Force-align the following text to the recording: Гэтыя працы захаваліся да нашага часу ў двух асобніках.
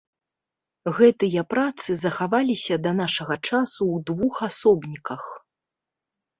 Гэтыя 0.99 1.43
працы 1.53 1.89
захаваліся 2.05 2.75
да 2.87 2.91
нашага 3.03 3.35
часу 3.47 3.81
ў 3.95 3.97
двух 4.11 4.35
асобніках. 4.51 5.23